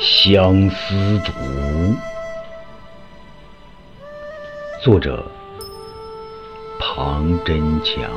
[0.00, 1.32] 相思竹》，
[4.80, 5.28] 作者
[6.78, 8.08] 庞真强。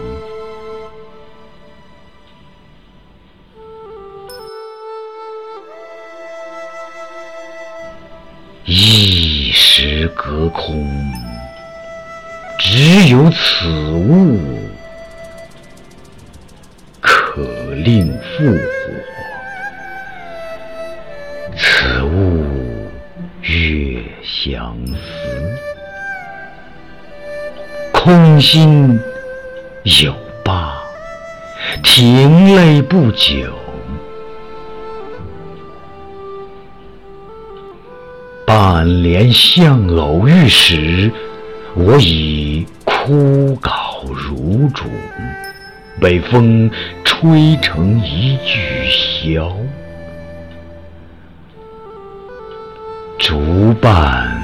[8.65, 10.87] 一时隔空，
[12.59, 14.39] 只有此物
[17.01, 17.41] 可
[17.73, 18.55] 令复
[24.43, 24.97] 相思，
[27.93, 28.99] 空心
[29.83, 30.11] 有
[30.43, 30.81] 罢，
[31.83, 33.53] 停泪不久。
[38.47, 41.11] 半帘相偶遇时，
[41.75, 44.85] 我已枯槁如竹，
[45.99, 46.67] 被风
[47.03, 49.53] 吹成一具箫。
[53.19, 54.40] 竹瓣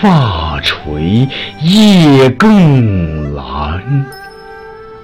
[0.00, 1.28] 发垂
[1.60, 3.80] 夜更阑，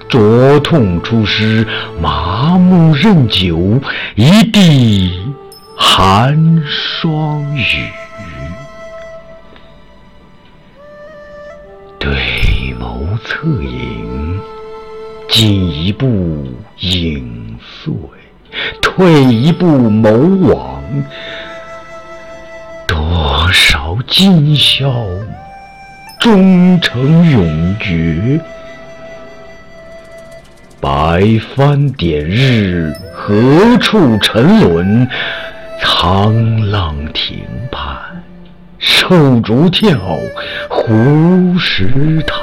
[0.07, 1.67] 灼痛出师，
[2.01, 3.81] 麻木任久，
[4.15, 5.19] 一地
[5.75, 7.89] 寒霜雨。
[11.99, 12.13] 对
[12.79, 14.39] 眸侧影，
[15.27, 16.07] 进一步
[16.79, 17.91] 影碎；
[18.81, 20.81] 退一步眸往，
[23.57, 24.93] 少今宵
[26.19, 28.37] 终成永绝。
[30.81, 35.07] 白帆点日，何处沉沦？
[35.81, 37.97] 沧浪亭畔。
[38.77, 39.97] 瘦竹跳，
[40.69, 42.37] 湖石潭。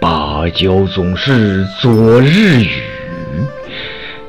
[0.00, 2.82] 芭蕉总是昨日雨，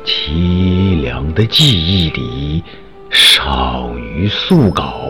[0.05, 2.63] 凄凉的记忆里，
[3.09, 5.09] 少女素稿，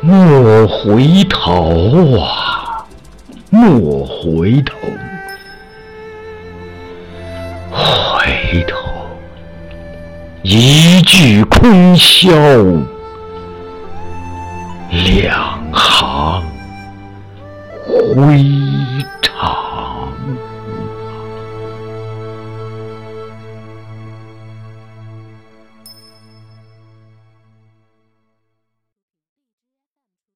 [0.00, 2.86] 莫回头啊，
[3.50, 4.76] 莫回头，
[7.72, 8.76] 回头，
[10.42, 12.84] 一句空箫。
[14.88, 16.42] 两行
[17.86, 18.85] 灰。